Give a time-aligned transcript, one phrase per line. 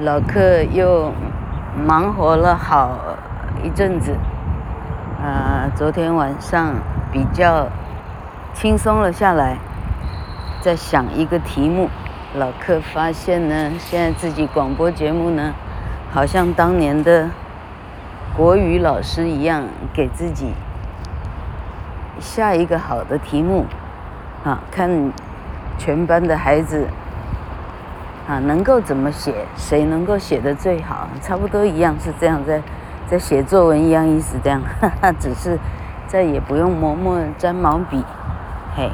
[0.00, 1.12] 老客又
[1.86, 2.98] 忙活了好
[3.62, 4.16] 一阵子，
[5.22, 6.74] 啊，昨天晚上
[7.12, 7.68] 比较
[8.52, 9.56] 轻松了下来，
[10.60, 11.88] 在想一个题目。
[12.34, 15.54] 老客发现呢，现在自己广播节目呢，
[16.12, 17.30] 好像当年的
[18.36, 20.54] 国语老师一样，给自己
[22.18, 23.66] 下一个好的题目，
[24.42, 25.12] 啊，看
[25.78, 26.88] 全班的孩子。
[28.26, 29.46] 啊，能够怎么写？
[29.54, 31.06] 谁能够写得最好？
[31.20, 32.62] 差不多一样是这样，在
[33.06, 35.58] 在写作文一样意思，这样，哈哈，只是
[36.06, 38.02] 再也不用磨墨沾毛笔，
[38.74, 38.90] 嘿。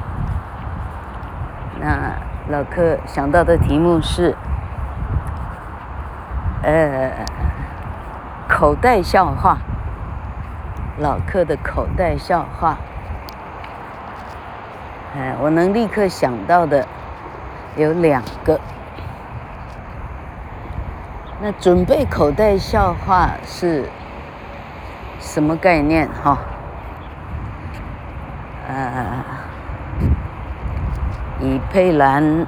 [1.81, 2.13] 那
[2.49, 4.35] 老柯想到的题目是，
[6.65, 7.13] 呃，
[8.49, 9.59] 口袋笑话。
[10.99, 12.77] 老客的口袋笑话，
[15.17, 16.85] 哎，我能立刻想到的
[17.77, 18.61] 有两个。
[21.43, 23.89] 那准备口袋笑话是
[25.19, 26.07] 什么概念？
[26.23, 26.37] 哈，
[28.69, 29.25] 呃，
[31.41, 32.47] 以佩兰、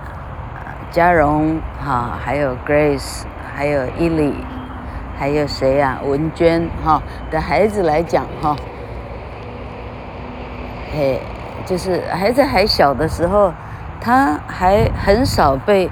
[0.90, 3.22] 嘉荣哈，还有 Grace，
[3.56, 4.34] 还有伊利，
[5.18, 5.98] 还有谁呀？
[6.04, 8.54] 文娟哈的孩子来讲哈，
[10.92, 11.22] 嘿，
[11.64, 13.54] 就是孩子还小的时候，
[14.02, 15.90] 他还很少被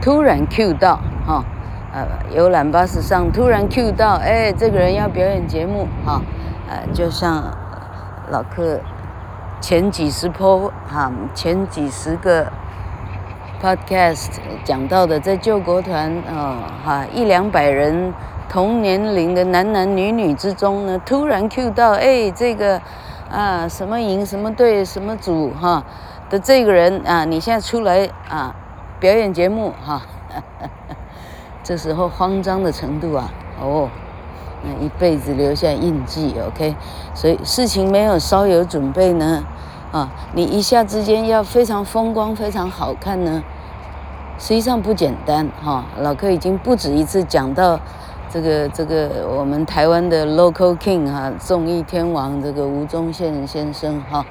[0.00, 0.98] 突然 cue 到。
[2.30, 6.20] 游览巴士上突然 cue 到，哎，这个人要表演节目哈，
[6.68, 7.56] 呃，就像
[8.30, 8.80] 老客
[9.60, 12.46] 前几十波哈，前几十个
[13.62, 14.28] podcast
[14.64, 18.12] 讲到的，在救国团啊哈一两百人
[18.48, 22.80] 同年龄的男男女女之中呢，突然 cue 到，哎，这个
[23.30, 25.82] 啊什么营什么队什么组哈
[26.30, 28.54] 的这个人啊，你现在出来啊
[29.00, 30.02] 表演节目哈。
[31.68, 33.30] 这时候慌张的程度啊，
[33.60, 33.90] 哦，
[34.64, 36.74] 那一辈子留下印记，OK。
[37.12, 39.44] 所以事情没有稍有准备呢，
[39.92, 43.42] 啊，你一下之间要非常风光、非常好看呢，
[44.38, 45.84] 实际上不简单哈。
[45.98, 47.78] 老柯已经不止一次讲到
[48.30, 54.24] 这个这个我们台湾的 local king 哈，综艺天王这个吴宗宪先生哈，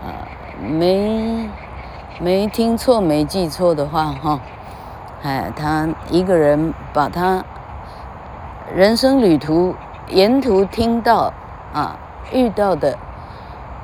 [0.00, 0.30] 啊，
[0.60, 1.50] 没
[2.20, 4.38] 没听错、没记错的话哈。
[5.22, 7.44] 哎，他一个人把他
[8.74, 9.74] 人生旅途
[10.08, 11.32] 沿途听到
[11.72, 11.96] 啊
[12.32, 12.98] 遇到的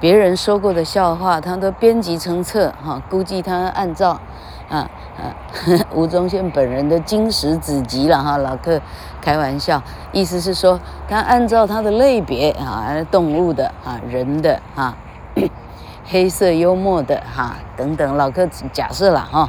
[0.00, 3.00] 别人说过的笑话，他都编辑成册哈。
[3.08, 4.20] 估计他按照
[4.68, 5.30] 啊啊
[5.94, 8.80] 吴宗宪本人的经史子集了哈，老客
[9.20, 14.96] 开玩笑，意思是说他按照他的类别啊，动物的啊，人的啊，
[16.04, 19.48] 黑色幽默的哈等等，老客假设了哈。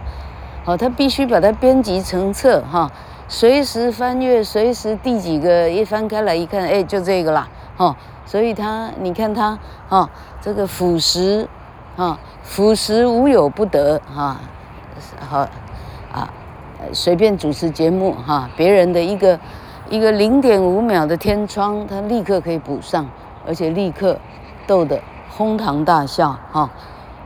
[0.69, 2.91] 哦，他必须把它编辑成册哈，
[3.27, 9.57] 随时翻阅，随时第几个一翻开来一看，哎，就这个啦，哈，所以他你看他
[9.87, 10.07] 哈，
[10.39, 11.47] 这个腐蚀，
[11.95, 14.39] 哈，腐蚀无有不得哈，
[15.27, 15.39] 好
[16.13, 16.31] 啊，
[16.93, 19.39] 随便主持节目哈，别人的一个
[19.89, 23.07] 一个零点五秒的天窗，他立刻可以补上，
[23.47, 24.19] 而且立刻
[24.67, 25.01] 逗得
[25.31, 26.69] 哄堂大笑哈。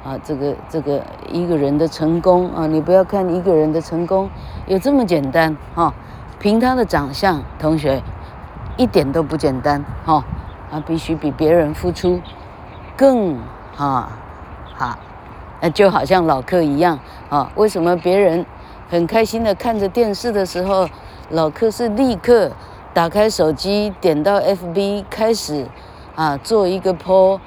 [0.03, 4.29] 啊，这个这个一个人的成功啊，你不要看一个人的成功
[4.67, 5.93] 有这么简单哈，
[6.39, 8.03] 凭他的长相，同学
[8.75, 10.25] 一点都不简单哈，
[10.69, 12.19] 啊，必须比别人付出
[12.97, 13.39] 更
[13.77, 14.09] 哈
[14.75, 14.97] 好，
[15.61, 16.99] 那就好像老客一样
[17.29, 18.45] 啊，为什么别人
[18.89, 20.85] 很开心的看着电视的时候，
[21.29, 22.51] 老客是立刻
[22.93, 25.65] 打开手机点到 FB 开始
[26.17, 27.39] 啊做一个 po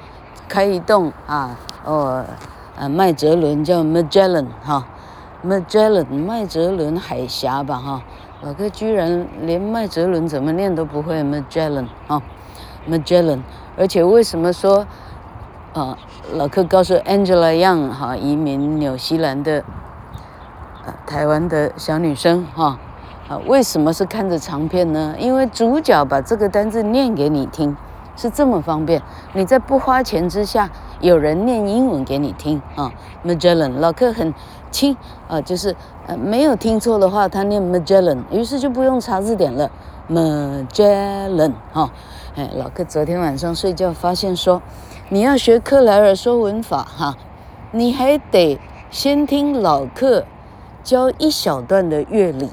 [0.49, 1.55] 开一动啊。
[1.87, 2.25] 哦，
[2.75, 4.85] 呃，麦哲伦叫 Magellan 哈
[5.41, 8.01] ，Magellan 麦哲伦海峡吧哈，
[8.41, 12.21] 老哥居然连麦哲伦怎么念都不会 Magellan 哈
[12.89, 13.39] ，Magellan，
[13.77, 14.85] 而且为什么说，
[15.73, 15.97] 啊，
[16.33, 19.63] 老客告诉 Angela Young 哈，移民纽西兰的，
[20.85, 22.77] 呃，台湾的小女生哈，
[23.29, 25.15] 啊，为什么是看着长片呢？
[25.17, 27.77] 因为主角把这个单字念给你听。
[28.19, 28.99] 是这么方便，
[29.33, 30.67] 你在不花钱之下，
[30.99, 32.91] 有人念英文给你听啊。
[33.25, 34.33] Magellan 老客很
[34.71, 34.95] 轻
[35.27, 35.75] 啊，就是
[36.07, 39.69] 呃没有听错的话，他念 Magellan，于是就不用查字典了。
[40.09, 41.91] Magellan 哈，
[42.35, 44.61] 哎，老客昨天晚上睡觉发现说，
[45.09, 47.17] 你要学克莱尔说文法哈，
[47.71, 48.59] 你还得
[48.89, 50.25] 先听老客
[50.83, 52.49] 教一小段的乐理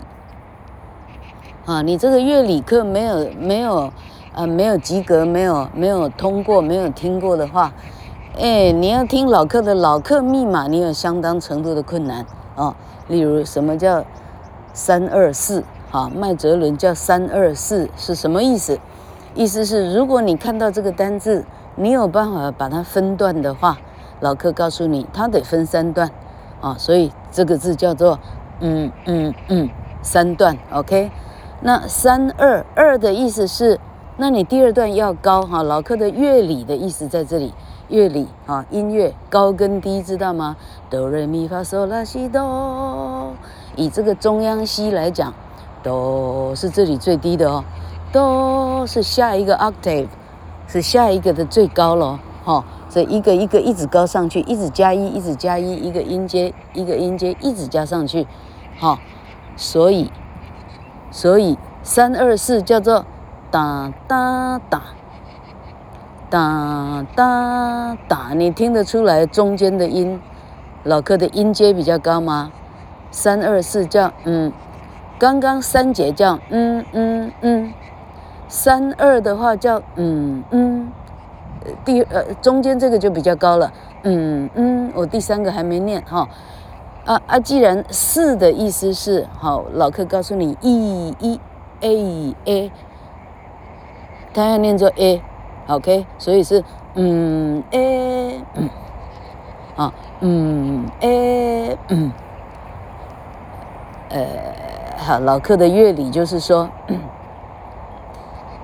[1.65, 3.93] 啊，你这个乐理课没有没有。
[4.37, 7.73] 啊，没有及格，没有没有通过，没有听过的话，
[8.37, 12.27] 哎，你要听老客的老客密码，你有相当程度的困难
[12.57, 12.75] 啊。
[13.07, 14.05] 例如，什么叫
[14.73, 15.63] 三二四？
[15.93, 18.77] 啊，麦哲伦叫三二四是什么意思？
[19.37, 21.45] 意思是如果你看到这个单字，
[21.77, 23.79] 你有办法把它分段的话，
[24.19, 26.11] 老客告诉你，它得分三段
[26.61, 28.19] 啊，所以这个字叫做
[28.59, 29.71] 嗯嗯嗯
[30.03, 31.13] 三段，OK？
[31.61, 33.79] 那三二二的意思是，
[34.17, 37.55] 那你第二段要高哈，老客的乐理的意思在这里。
[37.89, 40.57] 乐理啊，音乐高跟低知道吗？
[40.91, 43.35] 哆来咪发嗦拉西哆。
[43.77, 45.33] 以这个中央西来讲，
[45.83, 47.65] 哆是这里最低的哦，
[48.13, 50.09] 哆是下一个 octave，
[50.67, 52.19] 是下一个的最高咯。
[52.45, 52.65] 哈、哦。
[52.91, 58.25] 这一个一个一直高上去，一直加一，一直加一，一个音阶一个音阶一直加上去，
[58.79, 58.99] 哈、哦，
[59.57, 60.13] 所以
[61.11, 63.05] 所以三二四叫做
[63.51, 64.81] 哒哒哒。
[66.35, 70.21] 哒哒哒，你听得出来中间的音，
[70.83, 72.51] 老柯的音阶比较高吗？
[73.13, 74.53] 三二四叫嗯，
[75.17, 77.73] 刚刚三节叫嗯嗯嗯，
[78.49, 80.91] 三二的话叫嗯嗯，
[81.85, 83.73] 第呃中间这个就比较高了，
[84.03, 86.29] 嗯嗯，我第三个还没念哈，
[87.05, 91.41] 啊啊，既然四的意思是好，老柯告诉你 e e
[91.81, 92.73] a a，
[94.35, 95.23] 它要念作 a。
[95.67, 96.63] OK，所以是
[96.95, 98.69] 嗯诶嗯，
[99.77, 102.13] 啊嗯诶嗯，
[104.11, 104.27] 呃，
[104.99, 106.69] 好，老客的乐理就是说，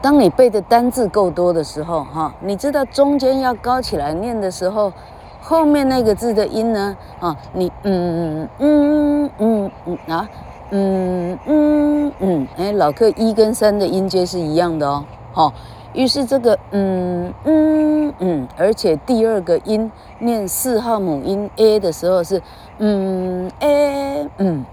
[0.02, 4.92] 当你背的单字够多的时候，哈，你知道中间要高起来念的时候，
[5.40, 10.28] 后面那个字的音呢，啊，你嗯嗯嗯嗯啊，
[10.70, 15.52] 嗯嗯嗯，哎，老客一跟三的音阶是一样的哦，好。
[15.92, 22.40] 于是这个嗯嗯嗯，而且第二个音念四号母音 a 的时候是
[22.78, 24.64] 嗯 a 嗯，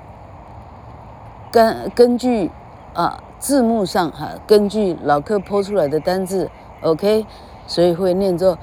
[1.51, 2.51] 根根据
[2.93, 6.49] 啊字幕上哈，根据老客抛出来的单字
[6.81, 7.25] ，OK，
[7.65, 8.57] 所以会念作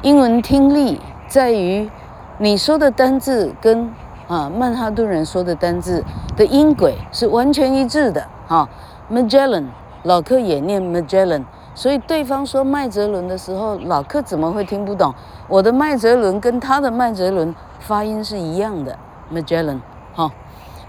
[0.00, 0.98] 英文听力
[1.28, 1.90] 在于
[2.38, 3.92] 你说的单字跟
[4.28, 6.02] 啊曼哈顿人说的单字
[6.36, 8.68] 的音轨是完全一致的，哈、哦。
[9.12, 9.66] Magellan，
[10.04, 11.44] 老客也念 Magellan。
[11.74, 15.12] 所以对方说麦哲伦的时候，老柯怎么会听不懂？
[15.48, 18.96] 我的麦哲伦跟他的麦哲伦发音是一样的
[19.32, 19.80] ，Magellan，
[20.14, 20.30] 哈，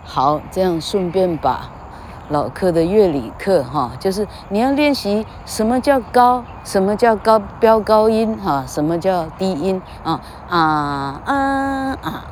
[0.03, 1.69] 好，这样顺便把
[2.29, 10.59] 老柯的乐理课哈，就是你要练习什么叫高，什么叫高飙高音哈，什么叫低音啊啊
[11.25, 12.23] 啊啊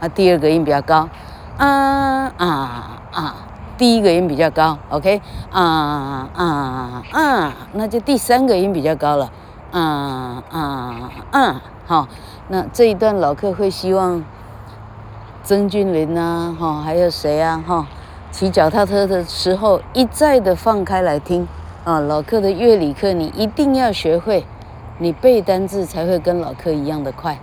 [0.00, 1.08] 啊，第二个音比较高，
[1.56, 3.41] 啊啊啊。
[3.78, 5.20] 第一个音比较高，OK，
[5.50, 9.30] 啊啊啊，那就第三个音比较高了，
[9.70, 12.06] 啊啊啊，好，
[12.48, 14.22] 那这一段老客会希望
[15.42, 17.86] 曾俊林啊，哈，还有谁啊，哈，
[18.30, 21.48] 骑脚踏车的时候一再的放开来听。
[21.84, 24.46] 啊，老客的乐理课你一定要学会，
[24.98, 27.36] 你背单字才会跟老客一样的快，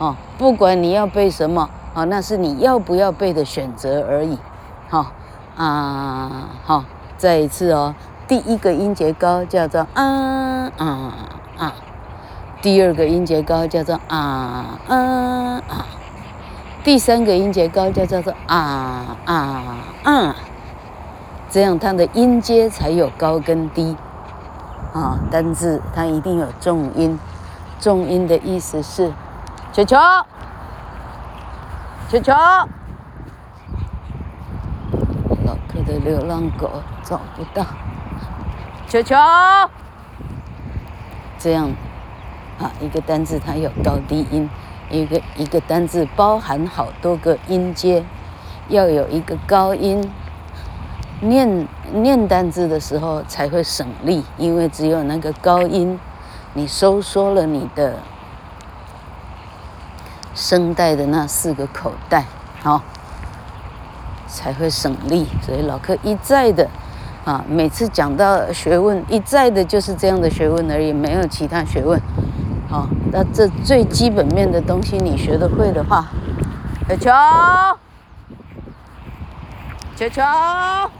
[0.00, 4.36] 啊，不管你要背什么啊，那是你要不要背的选择而已，
[4.88, 5.12] 好。
[5.56, 6.84] 啊，好，
[7.16, 7.94] 再一次哦。
[8.26, 11.12] 第一个音节高叫做啊啊
[11.58, 11.74] 啊，
[12.62, 14.96] 第二个音节高叫做啊啊
[15.68, 15.86] 啊，
[16.82, 19.62] 第三个音节高叫叫做啊啊
[20.04, 20.36] 啊，
[21.50, 23.96] 这样它的音阶才有高跟低。
[24.94, 27.18] 啊，单字它一定有重音，
[27.80, 29.12] 重音的意思是，
[29.72, 29.96] 球球，
[32.08, 32.32] 球球。
[35.94, 36.70] 的流浪狗
[37.04, 37.64] 找不到，
[38.88, 39.14] 球球，
[41.38, 41.70] 这样
[42.58, 44.50] 啊，一个单字它有高低音，
[44.90, 48.04] 一个一个单字包含好多个音阶，
[48.68, 50.10] 要有一个高音，
[51.20, 55.98] 念念单字的时候才会省力，因为只有那个高音，
[56.54, 58.00] 你收缩了你的
[60.34, 62.24] 声带的那四个口袋，
[62.62, 62.82] 好。
[64.34, 66.68] 才会省力，所以老柯一再的，
[67.24, 72.00] 啊，每次讲到学问，一再的就是这样的学问而已，没有其他学问。
[72.68, 76.08] 好，那这最基本面的东西你学得会的话，
[76.88, 77.10] 球球，
[79.96, 80.90] 球球，啊。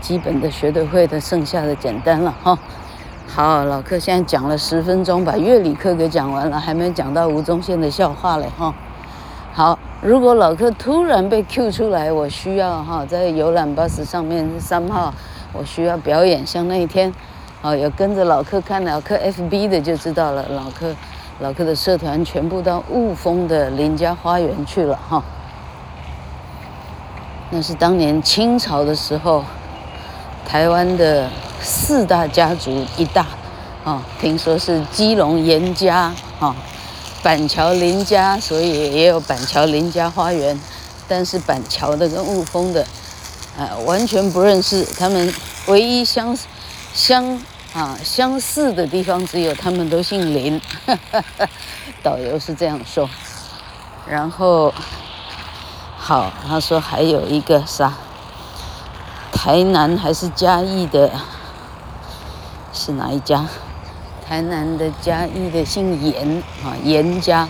[0.00, 2.58] 基本的学得会的，剩下的简单了哈。
[3.28, 8.74] 好，老客现在讲了十分钟，把乐理课给讲完了，还没讲到吴宗宪的笑话嘞哈。
[9.52, 15.12] 好，如果老客突然被 Q 出来，我需要哈在游览巴士上面三号，
[15.52, 17.12] 我需要表演，像那一天，
[17.60, 20.94] 啊，有跟着老客看老客 FB 的就知道了，老客
[21.40, 25.22] 老客的社团全部到雾峰的林家花园去了哈。
[27.50, 29.44] 那是当年清朝的时候。
[30.44, 31.30] 台湾的
[31.60, 33.24] 四大家族一大，
[33.84, 36.54] 啊，听说是基隆严家，啊，
[37.22, 40.58] 板桥林家，所以也有板桥林家花园。
[41.08, 42.86] 但是板桥的跟雾峰的，
[43.58, 44.84] 呃，完全不认识。
[44.98, 45.32] 他们
[45.66, 46.36] 唯一相
[46.94, 47.38] 相
[47.74, 50.60] 啊相似的地方，只有他们都姓林。
[52.02, 53.08] 导游是这样说。
[54.06, 54.72] 然后，
[55.98, 57.92] 好，他说还有一个啥？
[59.32, 61.10] 台南还是嘉义的？
[62.72, 63.46] 是哪一家？
[64.32, 67.46] 台南的嘉义的姓严啊，严家，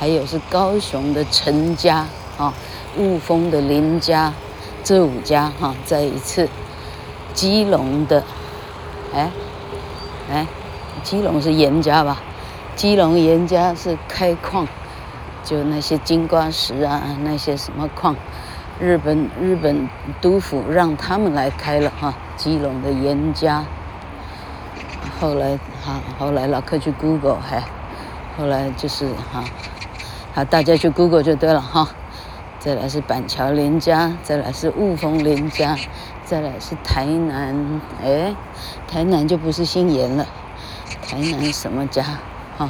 [0.00, 2.06] 还有是高雄的陈家
[2.38, 2.54] 啊，
[2.96, 4.32] 雾峰的林家，
[4.82, 6.48] 这五家哈，再一次，
[7.34, 8.24] 基隆的，
[9.12, 9.30] 哎，
[10.30, 10.46] 哎，
[11.02, 12.22] 基隆是严家吧？
[12.76, 14.66] 基隆严家是开矿，
[15.44, 18.16] 就那些金瓜石啊，那些什么矿。
[18.80, 19.86] 日本日本
[20.22, 23.62] 督府让他们来开了哈，基隆的严家。
[25.22, 27.62] 后来哈，后来老客去 Google 还，
[28.36, 29.44] 后来就是哈，
[30.34, 31.88] 好大家去 Google 就对了哈。
[32.58, 35.78] 再来是板桥林家，再来是雾峰林家，
[36.24, 38.34] 再来是台南，哎，
[38.88, 40.26] 台南就不是姓严了，
[41.08, 42.02] 台南什么家？
[42.58, 42.68] 哈，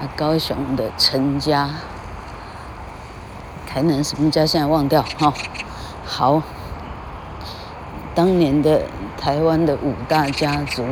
[0.00, 1.70] 啊，高雄的陈家。
[3.68, 5.32] 台南什么家现在忘掉哈，
[6.04, 6.42] 好，
[8.16, 8.82] 当年的
[9.16, 10.84] 台湾的五大家族，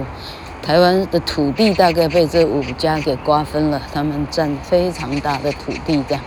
[0.62, 6.22] 台湾的土地大概被这五家给瓜分了，他们占非常大的土地这样。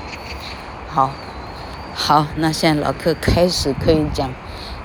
[0.90, 1.12] 好，
[1.94, 4.30] 好，那现在老客开始可以讲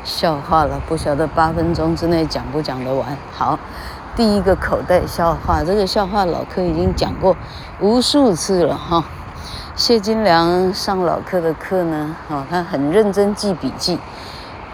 [0.04, 3.16] 笑话了，不晓得八分钟之内讲不讲得完。
[3.32, 3.58] 好，
[4.14, 7.34] 第一个口袋笑话，这个笑话老客已经讲过
[7.80, 9.04] 无数次了哈。
[9.74, 13.98] 谢金良上老客的课呢，哦，他很认真记笔记，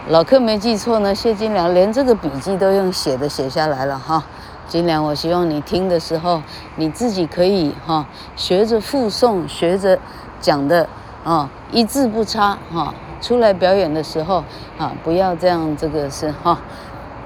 [0.09, 1.15] 老客没记错呢。
[1.15, 4.23] 谢金良连这个笔记都用写的写下来了哈。
[4.67, 6.41] 金良，我希望你听的时候，
[6.75, 8.05] 你自己可以哈
[8.35, 9.97] 学着复诵，学着
[10.41, 10.87] 讲的
[11.23, 12.93] 啊，一字不差哈。
[13.21, 14.43] 出来表演的时候
[14.77, 16.59] 啊，不要这样，这个是哈，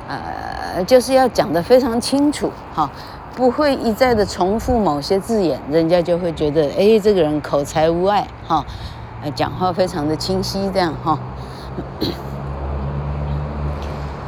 [0.08, 2.90] 呃，就是要讲得非常清楚哈。
[3.36, 8.66] 不会一再的重复某些字眼，人家就会觉得，哎，这个人口才无碍，哈，
[9.34, 11.18] 讲话非常的清晰，这样哈。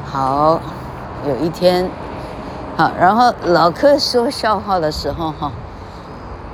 [0.05, 0.59] 好，
[1.27, 1.89] 有一天，
[2.81, 5.51] 好，然后老客说笑话的时候，哈，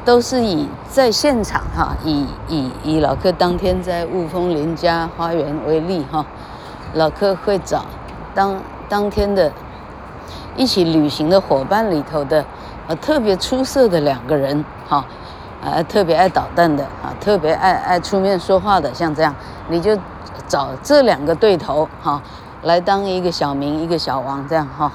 [0.03, 6.25] 都是以在现场，哈，以以以老客当天在雾峰林家花园为例，哈，
[6.96, 7.86] 老客会找
[8.36, 9.50] 当当天的。
[10.57, 12.43] 一起旅行的伙伴里头的，
[12.88, 15.05] 呃，特别出色的两个人，哈，
[15.63, 19.34] 呃，特别爱捣蛋的，啊，特别爱爱出面说话的，像这样，
[19.69, 19.98] 你就
[20.46, 22.22] 找这两个对头，哈，
[22.63, 24.91] 来当一个小明，一个小王，这样哈。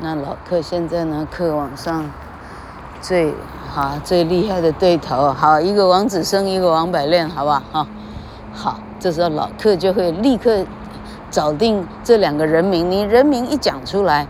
[0.00, 2.08] 那老客现在呢，课网上
[3.00, 3.34] 最
[3.74, 7.62] 哈最厉害的对头，好，一个王子生，一个王百炼，好不好？
[7.72, 7.86] 哈，
[8.54, 10.64] 好，这时候老客就会立刻
[11.32, 14.26] 找定这两个人名，你人名一讲出来。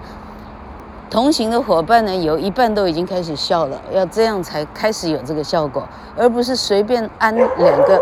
[1.11, 8.01] 同行的伙伴呢，有一半都已经开始笑了，要这样才开始有这个效果，而不是随便安两个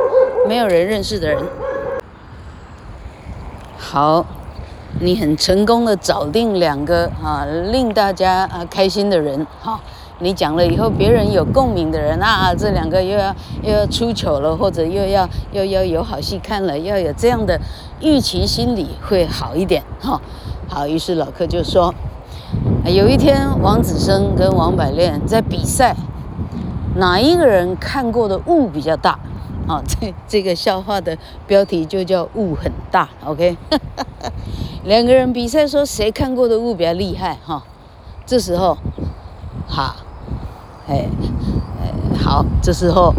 [0.49, 1.45] 没有人认识的人。
[3.77, 4.25] 好，
[4.99, 9.47] 你很成功的找定两个啊，令大家啊开心的人。
[9.61, 9.79] 哈，
[10.21, 17.61] 你讲了以后，别人有共鸣的人啊，这两个又要又要出糗了，或者又要又要有好戏看了，要有这样的
[18.01, 19.83] 预期心理会好一点。
[20.01, 20.19] 哈，
[20.67, 21.95] 好，于是老客就说。
[22.85, 25.95] 有一天，王子生跟王百炼在比赛，
[26.95, 29.19] 哪一个人看过的雾比较大？
[29.69, 33.09] 啊， 这这个笑话的标题就叫“雾很大”。
[33.25, 33.57] OK，
[34.85, 37.37] 两个人比赛说谁看过的雾比较厉害？
[37.45, 37.63] 哈，
[38.25, 38.77] 这时候，
[39.69, 39.97] 哈，
[40.89, 41.09] 哎，
[41.81, 43.13] 哎，好，这时候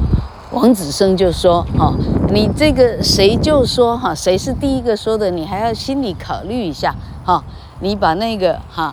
[0.57, 1.93] 王子生就说：“哈，
[2.33, 7.43] 你这个谁就说哈，谁是第一个说的，你还要心里考虑一下，哈。”
[7.79, 8.91] 你把那个哈，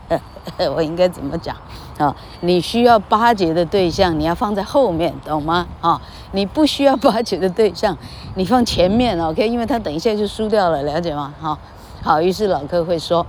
[0.74, 1.54] 我应该怎么讲
[1.98, 2.16] 啊？
[2.40, 5.66] 你需要巴结的对象，你要放在后面，懂吗？
[5.82, 6.00] 啊，
[6.32, 7.94] 你不需要巴结的对象，
[8.34, 9.46] 你放前面，OK？
[9.46, 11.34] 因为他等一下就输掉了，了解吗？
[11.38, 11.58] 哈，
[12.02, 13.26] 好，于是老客会说，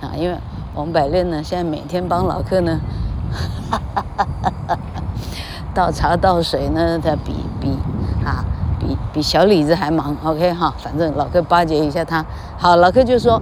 [0.00, 0.38] 啊，因为
[0.74, 2.80] 王百炼呢，现在每天帮老客呢，
[5.78, 7.78] 倒茶倒水呢，他比比
[8.24, 8.44] 啊，
[8.80, 10.16] 比比小李子还忙。
[10.24, 12.26] OK 哈，反正老客巴结一下他。
[12.56, 13.40] 好，老客就说，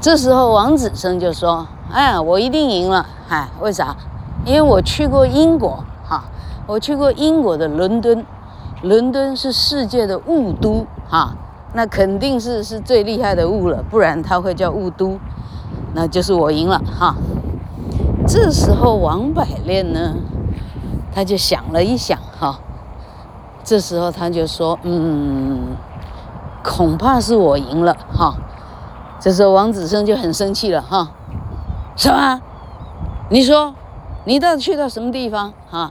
[0.00, 3.94] 这时候王子生就说，哎，我一定赢了，哎，为啥？
[4.44, 6.24] 因为我去过英国，哈，
[6.66, 8.26] 我去过英国的伦敦，
[8.82, 11.32] 伦敦是世界的雾都，哈，
[11.74, 15.16] 那肯定是是最厉害的雾了，不然它会叫雾都，
[15.94, 17.14] 那就是我赢了，哈。
[18.26, 20.12] 这时候王百炼呢，
[21.18, 22.60] 他就想了一想，哈，
[23.64, 25.76] 这时候他就说，嗯，
[26.62, 28.36] 恐怕是我赢了，哈。
[29.18, 31.10] 这时候王子生就很生气了，哈，
[31.96, 32.40] 什么？
[33.30, 33.74] 你说？
[34.26, 35.90] 你到底去到什么地方啊？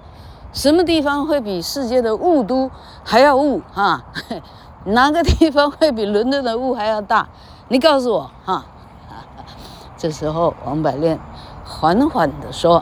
[0.53, 2.72] 什么地方会比世界的雾都
[3.03, 4.05] 还要雾啊？
[4.86, 7.27] 哪个地方会比伦敦的雾还要大？
[7.67, 8.63] 你告诉我哈。
[9.98, 11.19] 这时候王百炼
[11.65, 12.81] 缓缓地说：“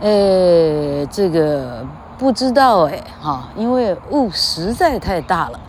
[0.00, 1.86] 呃，这个
[2.18, 5.60] 不知道哎，哈，因为雾实在太大了。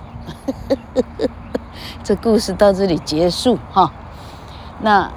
[2.03, 3.91] ”这故事到这里结束哈。
[4.81, 5.11] 那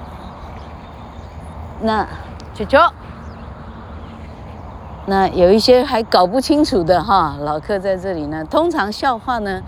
[1.80, 2.06] 那
[2.54, 2.78] 球球。
[5.06, 8.44] 那有一些还搞不清楚的哈，老客在这里呢。
[8.44, 9.62] 通常笑话呢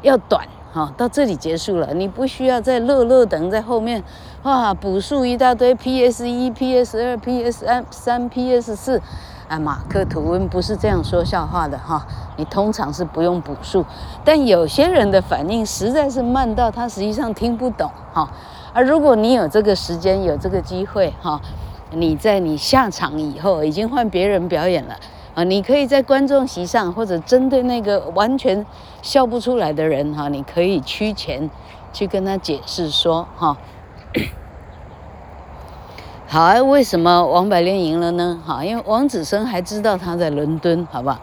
[0.00, 0.46] 要短
[0.76, 4.04] 哈，到这里结束了，你不需要再乐乐等在后面
[4.42, 9.00] 哇补数一大堆 PS 一、PS 二、PS 三、三 PS 四。
[9.48, 12.06] 啊，马克吐温不是这样说笑话的哈，
[12.36, 13.86] 你通常是不用补数，
[14.22, 18.28] 但有些人的反应实在是慢到他实际上听不懂哈。
[18.74, 21.40] 而如果你有这个时间，有这个机会哈。
[21.92, 24.96] 你在你下场以后，已经换别人表演了
[25.36, 25.44] 啊！
[25.44, 28.64] 你可以在观众席上，或者针对那个完全
[29.02, 31.50] 笑不出来的人哈，你可以趋前
[31.92, 33.54] 去跟他解释说哈。
[36.26, 38.40] 好啊，为什么王百炼赢了呢？
[38.46, 41.20] 哈，因为王子生还知道他在伦敦，好吧？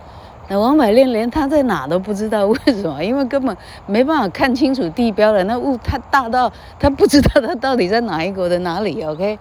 [0.48, 3.04] 那王百炼连他在哪都不知道，为什么？
[3.04, 9.04] 因为根本没办法看清楚地标了，那雾太大到他不知道他到底在哪一国的哪里。
[9.04, 9.40] OK。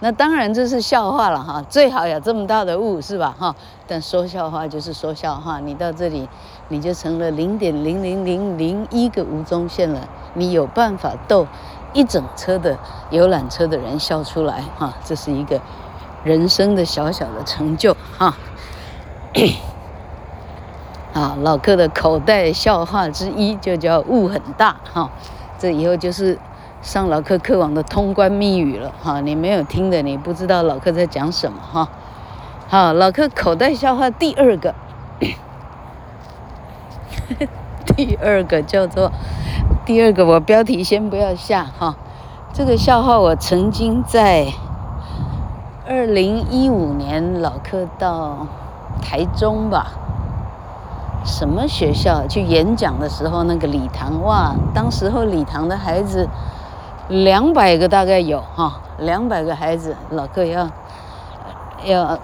[0.00, 3.56] 那当然这是笑话了哈，最好有这么大的雾是吧哈？
[3.88, 6.28] 但说笑话就是说笑话，你到这里
[6.68, 11.48] 你就成了零点零零零零一个吴宗宪了，你有办法逗
[11.92, 12.78] 一整车的
[13.10, 15.60] 游览车的人笑出来哈，这是一个
[16.22, 18.36] 人生的小小的成就哈。
[21.12, 25.10] 啊，老客的口袋笑话之一就叫雾很大哈，
[25.58, 26.38] 这以后就是。
[26.80, 31.88] 上老客课网的通关密语了哈，你没有听的，你不知道老客在讲什么哈。
[32.68, 34.74] 好，老客口袋笑话第二个，
[37.96, 39.10] 第二个叫做
[39.84, 41.96] 第二个，我标题先不要下哈。
[42.52, 44.52] 这个笑话我曾经在
[45.86, 48.46] 二零一五年老客到
[49.02, 49.88] 台中吧，
[51.24, 56.28] 什么学校去演讲的时候，那个礼堂哇，当时候礼堂的孩子。
[57.08, 60.68] 两百个大概有哈，两百个孩子，老客要
[61.84, 62.18] 要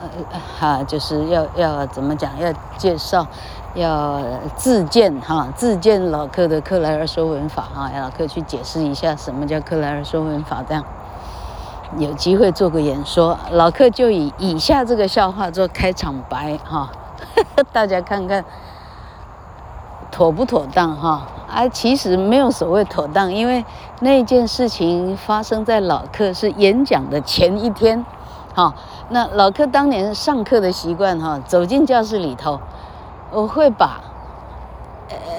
[0.58, 2.38] 哈，就是要要怎么讲？
[2.38, 3.26] 要介绍，
[3.74, 4.20] 要
[4.56, 10.84] 自荐哈，自荐老客的克莱尔说文法哈，老客去解释一下什么叫克莱尔说文法，这样
[11.96, 16.90] 有机会做个演说，老客就以以下这个笑话做开场白哈，
[17.72, 18.44] 大家看看。
[20.14, 21.26] 妥不妥当哈？
[21.52, 23.64] 啊，其实没有所谓妥当，因为
[23.98, 28.06] 那件事情发生在老客是演讲的前一天，
[28.54, 28.72] 哈。
[29.08, 32.60] 那老客当年上课的习惯哈，走进教室里头，
[33.32, 34.00] 我会把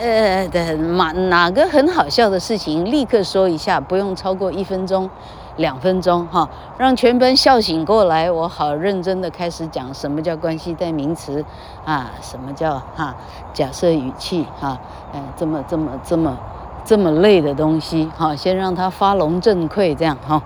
[0.02, 5.10] 呃的哪哪个很好笑的事情立刻说一下，不用超过一分钟。
[5.58, 11.46] 两分钟哈，让全班笑醒过来，我好认真的开始讲什么叫关系代名词
[11.86, 13.16] 啊，什么叫哈
[13.54, 14.78] 假设语气哈，
[15.14, 16.38] 嗯，这么这么这么
[16.84, 20.42] 这么累的东西哈，先让他发聋振聩这样哈。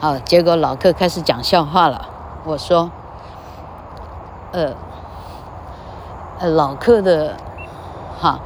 [0.00, 2.08] 好，结果老客开始讲笑话了。
[2.44, 2.90] 我说，
[4.50, 4.72] 呃，
[6.40, 7.36] 呃老客的
[8.20, 8.40] 哈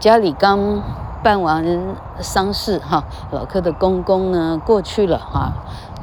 [0.00, 0.82] 家里刚。
[1.24, 1.64] 办完
[2.20, 5.54] 丧事哈，老客的公公呢过去了哈，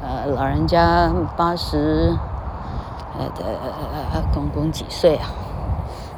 [0.02, 2.12] 呃，老人家八十，
[3.16, 3.24] 呃
[4.12, 5.28] 呃公公几岁啊？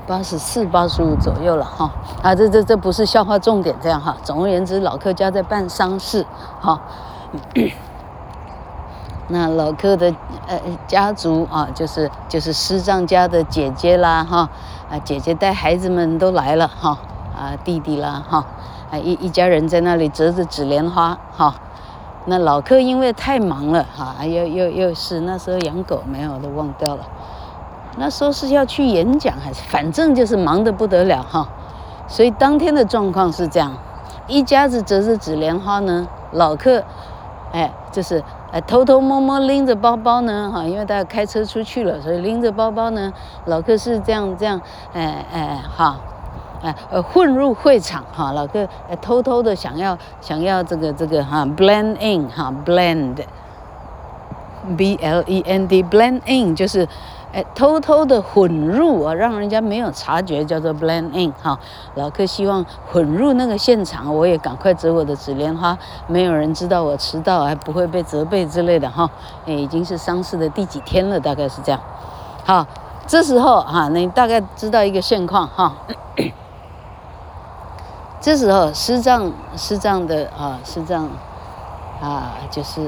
[0.07, 1.90] 八十四、八十五左右了哈。
[2.23, 4.17] 啊，这这这不是笑话重点，这样哈。
[4.23, 6.25] 总而言之，老客家在办丧事
[6.61, 6.81] 哈。
[9.29, 10.14] 那老客的
[10.47, 14.49] 呃家族啊，就是就是师丈家的姐姐啦哈，
[14.90, 16.99] 啊姐姐带孩子们都来了哈，
[17.37, 18.47] 啊弟弟啦哈。
[18.90, 21.55] 啊一一家人在那里折着纸莲花哈。
[22.27, 27.05] 那老客因为太忙了哈，又又又是那时候养狗没有，都忘掉了。
[27.99, 31.47] 那时候是要去演讲还是反正就是忙得不得了哈。
[32.09, 33.73] 所以当天的状况是这样，
[34.27, 36.83] 一家子折着纸莲花呢，老客
[37.53, 43.12] 哎就是哎偷偷摸摸拎着包包呢哈，因为大家开车出去了，所以拎着包包呢，
[43.44, 44.61] 老客是这样这样
[44.94, 45.99] 哎哎哈。
[46.90, 53.27] 呃，混入会场哈，老哥呃偷偷的想要想要这个这个哈，blend in 哈，blend，b
[55.03, 56.88] l e n d blend in 就是，
[57.33, 61.59] 哎，偷偷的混入啊，让人家没有察觉，叫做 blend in 哈。
[61.96, 69.11] 老哥希望混入那个现场，我也赶快折我的纸莲花，没有人知道我迟到，还不会被责备之类的哈。
[69.46, 71.81] 哎，已经是丧事的第几天了，大概是这样。
[72.44, 72.66] 好，
[73.07, 75.74] 这时候哈，你大概知道一个现况哈。
[78.25, 81.05] 这时候，师丈师丈的啊，师丈
[82.01, 82.81] 啊，就是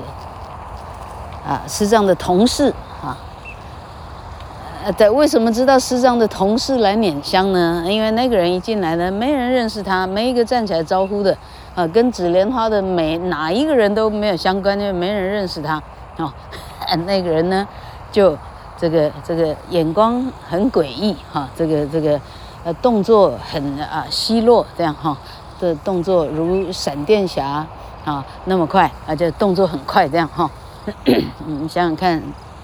[1.46, 2.72] 啊，师丈的同事
[3.05, 3.14] 啊，
[4.83, 7.85] 呃，对，为什么知道师丈的同事来拈香呢？
[7.87, 11.37] 因为那个人一进来呢，没人认识他，没一个站起来招呼的
[11.75, 15.75] 啊，跟紫莲花的每哪一个人都没有相关，因为没人认识他
[16.16, 16.33] 啊。
[17.05, 17.68] 那个人呢，
[18.11, 18.35] 就
[18.79, 22.18] 这个这个眼光很诡异哈，这个这个。
[22.66, 25.16] 呃，动作很啊稀落，这样哈
[25.61, 27.64] 的动作如闪电侠
[28.05, 30.50] 啊那么快，而且动作很快，这样哈。
[31.46, 32.20] 你 想想看，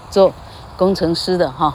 [0.09, 0.29] 做
[0.75, 1.73] 工程师的哈，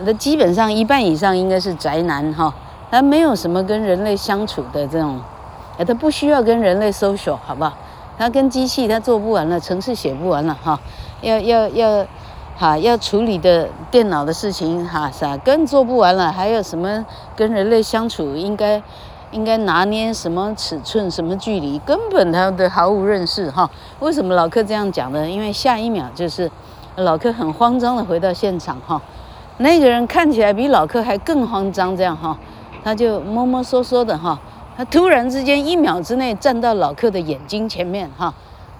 [0.00, 2.52] 那基本上一半以上应该是宅男哈，
[2.90, 5.18] 他没有什么跟人类相处的这种，
[5.78, 7.72] 他不需要跟人类 social，好不好？
[8.18, 10.78] 他跟机器他做不完了，程式写不完了哈，
[11.22, 12.06] 要要要。
[12.58, 17.04] 哈，要处理的电脑的事情哈，啥更做不完了，还有什么
[17.36, 18.82] 跟人类相处应该
[19.30, 23.68] 应该拿捏什么尺寸、什么距离，根本他都毫无认识哈。
[24.00, 25.28] 为什么老克这样讲呢？
[25.28, 26.50] 因为下一秒就是
[26.96, 28.98] 老克很慌张的回到现场哈，
[29.58, 32.38] 那个人看起来比老克还更慌张，这样哈，
[32.82, 34.40] 他就摸摸索索的哈，
[34.74, 38.32] 他突然之间一秒之内站到老克的眼睛前面哈，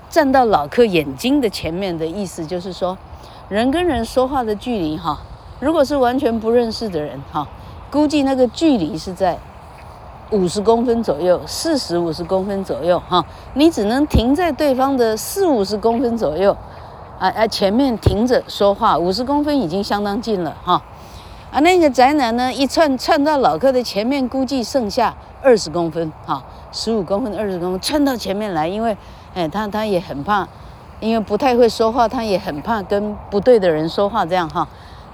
[0.08, 2.96] 站到老克眼睛的前面的意思就是说。
[3.48, 5.20] 人跟人说话的距离哈，
[5.60, 7.46] 如果是完全不认识的人哈，
[7.92, 9.38] 估计那个距离是在
[10.32, 16.56] 五十公分左右，四十五十公分左右哈，你只能停在对方的四五十公分左右，
[17.20, 20.82] 啊啊前面停着说话，五十公分已经相当近了哈，
[21.52, 28.96] 啊那个宅男呢一窜窜到老客的前面，估计剩下二十公分哈，十五公分二十公分窜到前面来，因为
[29.34, 30.48] 哎他他也很怕。
[31.00, 34.66] 因为不太会说话，他也很怕跟不对的人说话，这样哈。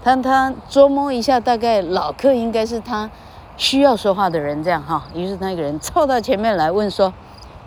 [0.05, 3.11] 他他琢磨一下，大概老客应该是他
[3.57, 5.05] 需要说话的人，这样哈。
[5.14, 7.12] 于是那个人凑到前面来问说：“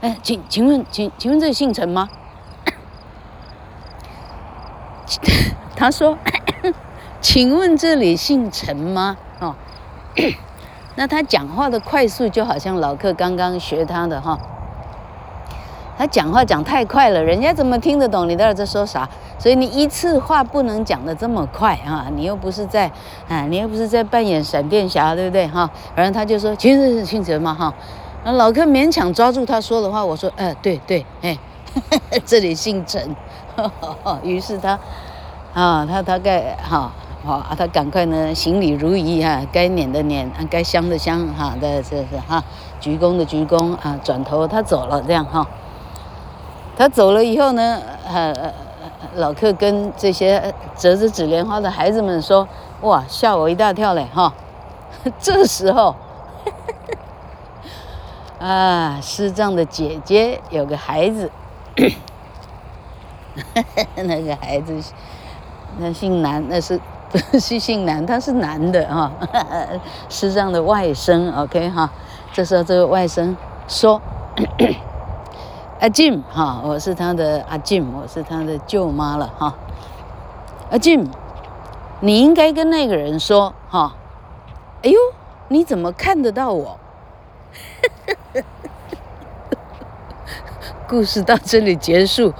[0.01, 2.09] 哎，请请问，请请问这姓陈吗？”
[5.75, 6.17] 他说
[7.21, 9.55] ：“请问这里姓陈吗？”哦，
[10.95, 14.39] 那他讲话的快速就好像老客刚刚学他的哈。
[15.97, 19.07] 他讲话讲太快了，人家怎么听得懂你到底在说啥？
[19.37, 22.07] 所以你一次话不能讲得这么快啊！
[22.13, 22.91] 你又不是在
[23.29, 25.69] 啊，你又不是在扮演闪电侠，对不对哈？
[25.95, 27.73] 然后他就说：“其实是姓陈嘛哈。”
[28.25, 31.37] 那老克勉强抓住他说的话，我说：“呃，对对，哎，
[32.25, 33.15] 这里姓陈。”
[34.23, 34.77] 于是他
[35.53, 36.91] 啊，他大概哈
[37.23, 42.43] 好啊，他赶快呢行礼如仪哈，该撵的撵，该香的香哈的这是哈，
[42.79, 45.47] 鞠躬的鞠躬啊，转头他走了这样哈。
[46.77, 48.53] 他走了以后呢，呃，
[49.15, 52.47] 老克跟这些折着纸莲花的孩子们说
[52.81, 54.33] ：“哇，吓我一大跳嘞，哈！”
[55.19, 55.95] 这时候，
[58.39, 61.31] 啊，师丈的姐姐有个孩子，
[63.95, 64.73] 那个孩子，
[65.77, 68.05] 那姓南，那是不 是姓南？
[68.05, 69.09] 他是男的哈，
[70.09, 71.89] 师丈的外甥，OK 哈。
[72.33, 73.33] 这时候这个外甥
[73.67, 74.01] 说。
[75.85, 79.53] 阿金哈，我是他的阿金，我是他的舅妈了哈。
[80.71, 81.07] 阿金，
[81.99, 83.95] 你应该跟那个人说哈。
[84.81, 84.97] 哎呦，
[85.47, 86.79] 你怎么看得到我？
[90.89, 92.33] 故事到这里结束，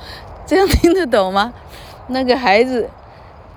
[0.48, 1.54] 这样听得懂吗？
[2.08, 2.90] 那个孩子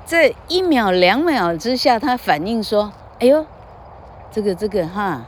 [0.05, 3.47] 在一秒两秒之下，他反应说：“哎呦，
[4.31, 5.23] 这个这个哈，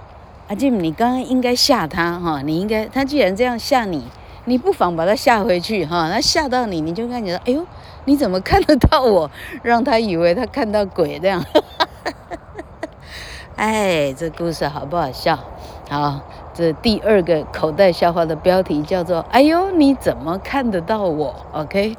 [0.48, 4.06] 阿金，你刚刚应该吓他哈，你应该，他既然这样吓你。”
[4.44, 7.64] 你不妨把他吓回去哈，他吓到你，你就看见哎呦，
[8.04, 9.30] 你怎么看得到我？
[9.62, 11.44] 让他以为他看到鬼这样。
[13.56, 15.38] 哎，这故事好不好笑？
[15.90, 16.20] 好，
[16.54, 21.96] 这第二个口袋笑话的标题叫做“哎呦，你怎么看得到我？”OK，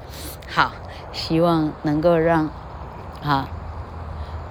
[0.49, 0.71] 好，
[1.11, 2.49] 希望能够让，
[3.23, 3.47] 啊，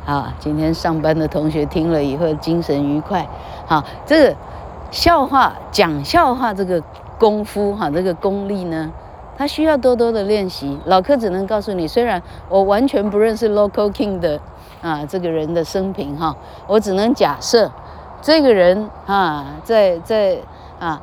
[0.07, 3.27] 啊，今天上班的同学听了以后精神愉快。
[3.67, 4.37] 好，这个
[4.91, 6.83] 笑话讲笑话这个
[7.21, 8.91] 功夫哈，这个功力呢，
[9.37, 10.79] 他需要多多的练习。
[10.87, 14.41] 老柯只能告诉你，虽然我完全不认识 Local King 的
[14.81, 16.35] 啊这个人的生平哈，
[16.67, 17.71] 我只能假设。
[18.23, 20.37] 这个人啊，在在
[20.79, 21.01] 啊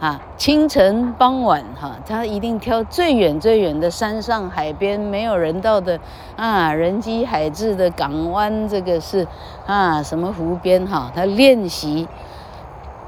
[0.00, 6.00] 啊清晨傍晚哈，他一定挑最远最远的山上海边没有人到的
[6.34, 9.24] 啊人迹海至的港湾，这个是
[9.64, 12.08] 啊什么湖边哈，他练习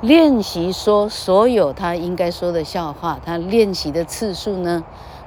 [0.04, 4.84] 练习说所有他应该说的笑话，他练习的次数呢，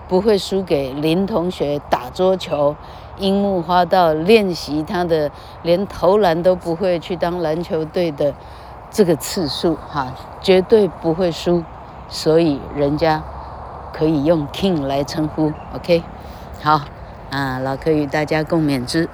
[0.08, 2.76] 不会输给林同学打桌球。
[3.18, 5.32] 樱木花道练习他的
[5.64, 8.32] 连投篮都不会去当篮球队的
[8.92, 11.64] 这个次数哈，绝对不会输，
[12.08, 13.24] 所以人家
[13.92, 16.04] 可以用 King 来称呼，OK，
[16.62, 16.82] 好
[17.32, 19.10] 啊，老柯与大家共勉之。